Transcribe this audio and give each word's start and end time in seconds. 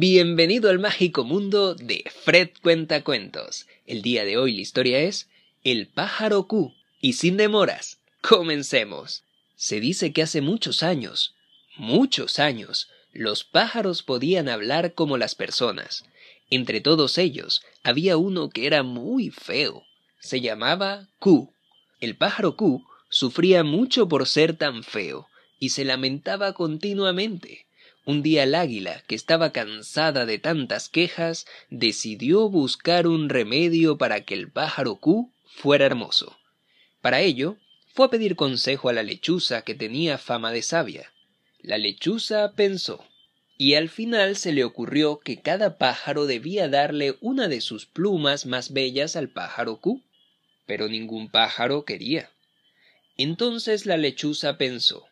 Bienvenido 0.00 0.70
al 0.70 0.78
mágico 0.78 1.24
mundo 1.24 1.74
de 1.74 2.04
Fred 2.22 2.50
Cuenta 2.62 3.02
Cuentos. 3.02 3.66
El 3.84 4.00
día 4.00 4.24
de 4.24 4.36
hoy 4.36 4.54
la 4.54 4.60
historia 4.60 5.00
es 5.00 5.28
El 5.64 5.88
pájaro 5.88 6.46
Q. 6.46 6.72
Y 7.00 7.14
sin 7.14 7.36
demoras, 7.36 7.98
comencemos. 8.20 9.24
Se 9.56 9.80
dice 9.80 10.12
que 10.12 10.22
hace 10.22 10.40
muchos 10.40 10.84
años, 10.84 11.34
muchos 11.76 12.38
años, 12.38 12.88
los 13.12 13.42
pájaros 13.42 14.04
podían 14.04 14.48
hablar 14.48 14.94
como 14.94 15.18
las 15.18 15.34
personas. 15.34 16.04
Entre 16.48 16.80
todos 16.80 17.18
ellos 17.18 17.62
había 17.82 18.18
uno 18.18 18.50
que 18.50 18.68
era 18.68 18.84
muy 18.84 19.30
feo. 19.30 19.82
Se 20.20 20.40
llamaba 20.40 21.08
Q. 21.18 21.52
El 22.00 22.16
pájaro 22.16 22.54
Q 22.54 22.86
sufría 23.08 23.64
mucho 23.64 24.08
por 24.08 24.28
ser 24.28 24.56
tan 24.56 24.84
feo 24.84 25.26
y 25.58 25.70
se 25.70 25.84
lamentaba 25.84 26.52
continuamente. 26.52 27.66
Un 28.08 28.22
día 28.22 28.44
el 28.44 28.54
águila, 28.54 29.02
que 29.06 29.14
estaba 29.14 29.52
cansada 29.52 30.24
de 30.24 30.38
tantas 30.38 30.88
quejas, 30.88 31.44
decidió 31.68 32.48
buscar 32.48 33.06
un 33.06 33.28
remedio 33.28 33.98
para 33.98 34.22
que 34.22 34.32
el 34.32 34.50
pájaro 34.50 34.96
Q 34.96 35.30
fuera 35.44 35.84
hermoso. 35.84 36.38
Para 37.02 37.20
ello, 37.20 37.58
fue 37.92 38.06
a 38.06 38.08
pedir 38.08 38.34
consejo 38.34 38.88
a 38.88 38.94
la 38.94 39.02
lechuza 39.02 39.60
que 39.60 39.74
tenía 39.74 40.16
fama 40.16 40.52
de 40.52 40.62
sabia. 40.62 41.12
La 41.60 41.76
lechuza 41.76 42.54
pensó, 42.54 43.04
y 43.58 43.74
al 43.74 43.90
final 43.90 44.36
se 44.36 44.52
le 44.54 44.64
ocurrió 44.64 45.20
que 45.20 45.42
cada 45.42 45.76
pájaro 45.76 46.24
debía 46.24 46.66
darle 46.70 47.18
una 47.20 47.46
de 47.46 47.60
sus 47.60 47.84
plumas 47.84 48.46
más 48.46 48.72
bellas 48.72 49.16
al 49.16 49.28
pájaro 49.28 49.82
Q. 49.82 50.02
Pero 50.64 50.88
ningún 50.88 51.30
pájaro 51.30 51.84
quería. 51.84 52.30
Entonces 53.18 53.84
la 53.84 53.98
lechuza 53.98 54.56
pensó, 54.56 55.08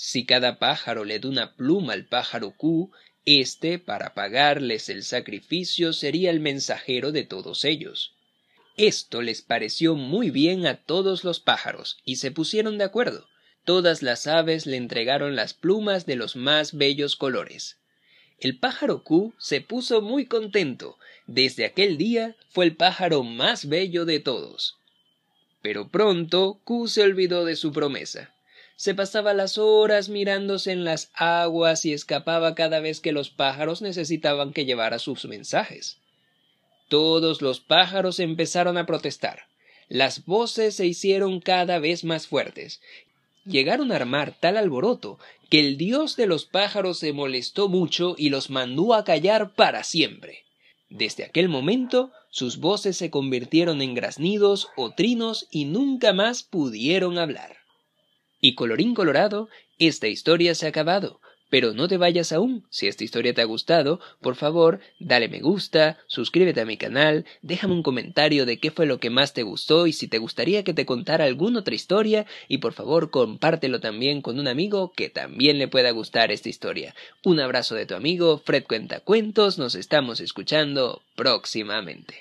si 0.00 0.24
cada 0.24 0.60
pájaro 0.60 1.04
le 1.04 1.18
da 1.18 1.28
una 1.28 1.56
pluma 1.56 1.92
al 1.92 2.06
pájaro 2.06 2.52
Q, 2.56 2.92
éste, 3.24 3.80
para 3.80 4.14
pagarles 4.14 4.88
el 4.90 5.02
sacrificio, 5.02 5.92
sería 5.92 6.30
el 6.30 6.38
mensajero 6.38 7.10
de 7.10 7.24
todos 7.24 7.64
ellos. 7.64 8.14
Esto 8.76 9.22
les 9.22 9.42
pareció 9.42 9.96
muy 9.96 10.30
bien 10.30 10.68
a 10.68 10.76
todos 10.76 11.24
los 11.24 11.40
pájaros, 11.40 11.98
y 12.04 12.16
se 12.16 12.30
pusieron 12.30 12.78
de 12.78 12.84
acuerdo. 12.84 13.26
Todas 13.64 14.04
las 14.04 14.28
aves 14.28 14.66
le 14.66 14.76
entregaron 14.76 15.34
las 15.34 15.52
plumas 15.52 16.06
de 16.06 16.14
los 16.14 16.36
más 16.36 16.74
bellos 16.74 17.16
colores. 17.16 17.80
El 18.38 18.56
pájaro 18.56 19.02
Q 19.02 19.34
se 19.36 19.60
puso 19.62 20.00
muy 20.00 20.26
contento. 20.26 20.96
Desde 21.26 21.64
aquel 21.64 21.98
día 21.98 22.36
fue 22.50 22.66
el 22.66 22.76
pájaro 22.76 23.24
más 23.24 23.66
bello 23.66 24.04
de 24.04 24.20
todos. 24.20 24.76
Pero 25.60 25.88
pronto 25.88 26.60
Q 26.62 26.86
se 26.86 27.02
olvidó 27.02 27.44
de 27.44 27.56
su 27.56 27.72
promesa 27.72 28.32
se 28.78 28.94
pasaba 28.94 29.34
las 29.34 29.58
horas 29.58 30.08
mirándose 30.08 30.70
en 30.70 30.84
las 30.84 31.10
aguas 31.14 31.84
y 31.84 31.92
escapaba 31.92 32.54
cada 32.54 32.78
vez 32.78 33.00
que 33.00 33.10
los 33.10 33.28
pájaros 33.28 33.82
necesitaban 33.82 34.52
que 34.52 34.66
llevara 34.66 35.00
sus 35.00 35.24
mensajes. 35.24 35.98
Todos 36.88 37.42
los 37.42 37.58
pájaros 37.58 38.20
empezaron 38.20 38.78
a 38.78 38.86
protestar. 38.86 39.48
Las 39.88 40.24
voces 40.26 40.76
se 40.76 40.86
hicieron 40.86 41.40
cada 41.40 41.80
vez 41.80 42.04
más 42.04 42.28
fuertes. 42.28 42.80
Llegaron 43.44 43.90
a 43.90 43.96
armar 43.96 44.36
tal 44.38 44.56
alboroto 44.56 45.18
que 45.50 45.58
el 45.58 45.76
dios 45.76 46.14
de 46.14 46.28
los 46.28 46.44
pájaros 46.44 47.00
se 47.00 47.12
molestó 47.12 47.68
mucho 47.68 48.14
y 48.16 48.30
los 48.30 48.48
mandó 48.48 48.94
a 48.94 49.02
callar 49.02 49.56
para 49.56 49.82
siempre. 49.82 50.44
Desde 50.88 51.24
aquel 51.24 51.48
momento 51.48 52.12
sus 52.30 52.58
voces 52.58 52.96
se 52.96 53.10
convirtieron 53.10 53.82
en 53.82 53.94
graznidos 53.94 54.68
o 54.76 54.92
trinos 54.92 55.48
y 55.50 55.64
nunca 55.64 56.12
más 56.12 56.44
pudieron 56.44 57.18
hablar. 57.18 57.57
Y 58.40 58.54
colorín 58.54 58.94
colorado, 58.94 59.48
esta 59.78 60.08
historia 60.08 60.54
se 60.54 60.66
ha 60.66 60.68
acabado. 60.70 61.20
Pero 61.50 61.72
no 61.72 61.88
te 61.88 61.96
vayas 61.96 62.32
aún. 62.32 62.66
Si 62.68 62.88
esta 62.88 63.04
historia 63.04 63.32
te 63.32 63.40
ha 63.40 63.46
gustado, 63.46 64.00
por 64.20 64.34
favor, 64.36 64.80
dale 65.00 65.28
me 65.28 65.40
gusta, 65.40 65.98
suscríbete 66.06 66.60
a 66.60 66.66
mi 66.66 66.76
canal, 66.76 67.24
déjame 67.40 67.72
un 67.72 67.82
comentario 67.82 68.44
de 68.44 68.58
qué 68.58 68.70
fue 68.70 68.84
lo 68.84 69.00
que 69.00 69.08
más 69.08 69.32
te 69.32 69.44
gustó 69.44 69.86
y 69.86 69.94
si 69.94 70.08
te 70.08 70.18
gustaría 70.18 70.62
que 70.62 70.74
te 70.74 70.84
contara 70.84 71.24
alguna 71.24 71.60
otra 71.60 71.74
historia 71.74 72.26
y 72.48 72.58
por 72.58 72.74
favor 72.74 73.10
compártelo 73.10 73.80
también 73.80 74.20
con 74.20 74.38
un 74.38 74.46
amigo 74.46 74.92
que 74.94 75.08
también 75.08 75.58
le 75.58 75.68
pueda 75.68 75.90
gustar 75.90 76.30
esta 76.32 76.50
historia. 76.50 76.94
Un 77.24 77.40
abrazo 77.40 77.74
de 77.74 77.86
tu 77.86 77.94
amigo 77.94 78.42
Fred 78.44 78.64
Cuenta 78.64 79.00
Cuentos, 79.00 79.58
nos 79.58 79.74
estamos 79.74 80.20
escuchando 80.20 81.00
próximamente. 81.16 82.14